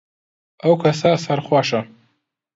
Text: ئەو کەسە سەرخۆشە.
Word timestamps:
ئەو 0.63 0.73
کەسە 0.83 1.11
سەرخۆشە. 1.23 1.81